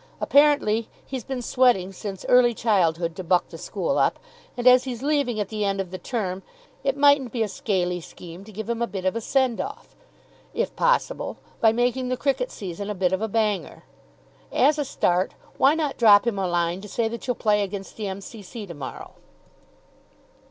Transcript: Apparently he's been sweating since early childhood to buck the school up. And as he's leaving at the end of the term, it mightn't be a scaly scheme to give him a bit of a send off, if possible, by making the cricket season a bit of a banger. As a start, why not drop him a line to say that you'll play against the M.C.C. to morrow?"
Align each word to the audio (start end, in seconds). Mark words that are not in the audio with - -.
Apparently 0.19 0.89
he's 1.05 1.23
been 1.23 1.43
sweating 1.43 1.91
since 1.93 2.25
early 2.27 2.55
childhood 2.55 3.15
to 3.15 3.23
buck 3.23 3.49
the 3.49 3.57
school 3.59 3.99
up. 3.99 4.17
And 4.57 4.65
as 4.65 4.85
he's 4.85 5.03
leaving 5.03 5.39
at 5.39 5.49
the 5.49 5.63
end 5.63 5.79
of 5.79 5.91
the 5.91 5.99
term, 5.99 6.41
it 6.83 6.97
mightn't 6.97 7.31
be 7.31 7.43
a 7.43 7.47
scaly 7.47 8.01
scheme 8.01 8.43
to 8.45 8.51
give 8.51 8.67
him 8.67 8.81
a 8.81 8.87
bit 8.87 9.05
of 9.05 9.15
a 9.15 9.21
send 9.21 9.61
off, 9.61 9.95
if 10.55 10.75
possible, 10.75 11.37
by 11.59 11.71
making 11.71 12.09
the 12.09 12.17
cricket 12.17 12.49
season 12.49 12.89
a 12.89 12.95
bit 12.95 13.13
of 13.13 13.21
a 13.21 13.27
banger. 13.27 13.83
As 14.51 14.79
a 14.79 14.85
start, 14.85 15.35
why 15.57 15.75
not 15.75 15.97
drop 15.97 16.25
him 16.25 16.39
a 16.39 16.47
line 16.47 16.81
to 16.81 16.87
say 16.89 17.07
that 17.07 17.27
you'll 17.27 17.35
play 17.35 17.61
against 17.61 17.95
the 17.95 18.07
M.C.C. 18.07 18.65
to 18.65 18.73
morrow?" 18.73 19.11